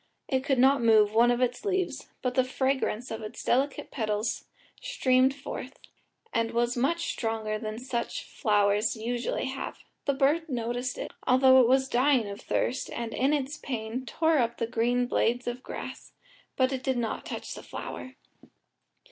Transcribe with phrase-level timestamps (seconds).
[0.27, 4.45] It could not move one of its leaves, but the fragrance of its delicate petals
[4.81, 5.77] streamed forth,
[6.33, 11.67] and was much stronger than such flowers usually have: the bird noticed it, although it
[11.67, 16.13] was dying with thirst, and in its pain tore up the green blades of grass,
[16.55, 18.15] but did not touch the flower.